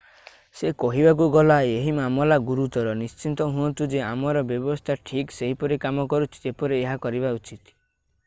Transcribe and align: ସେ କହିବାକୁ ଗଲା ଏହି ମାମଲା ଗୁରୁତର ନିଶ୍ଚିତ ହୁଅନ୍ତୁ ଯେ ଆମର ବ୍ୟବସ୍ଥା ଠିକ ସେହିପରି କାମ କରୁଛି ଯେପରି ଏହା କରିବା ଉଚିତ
ସେ 0.59 0.69
କହିବାକୁ 0.83 1.25
ଗଲା 1.33 1.57
ଏହି 1.73 1.91
ମାମଲା 1.97 2.37
ଗୁରୁତର 2.47 2.95
ନିଶ୍ଚିତ 3.01 3.47
ହୁଅନ୍ତୁ 3.57 3.87
ଯେ 3.91 4.01
ଆମର 4.05 4.43
ବ୍ୟବସ୍ଥା 4.53 4.97
ଠିକ 5.11 5.37
ସେହିପରି 5.37 5.77
କାମ 5.85 6.07
କରୁଛି 6.15 6.41
ଯେପରି 6.47 6.81
ଏହା 6.83 6.97
କରିବା 7.07 7.35
ଉଚିତ 7.41 7.77